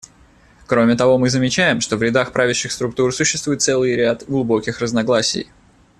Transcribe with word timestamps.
Кроме 0.65 0.95
того, 0.95 1.19
мы 1.19 1.29
замечаем, 1.29 1.79
что 1.79 1.95
в 1.95 2.01
рядах 2.01 2.31
правящих 2.33 2.71
структур 2.71 3.13
существует 3.13 3.61
целый 3.61 3.93
ряд 3.95 4.23
глубоких 4.25 4.79
разногласий. 4.79 5.47